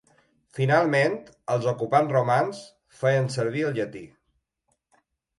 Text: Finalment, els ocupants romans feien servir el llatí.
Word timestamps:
Finalment, 0.59 1.17
els 1.55 1.67
ocupants 1.71 2.13
romans 2.15 2.61
feien 3.01 3.29
servir 3.35 3.61
el 3.67 3.77
llatí. 3.77 4.03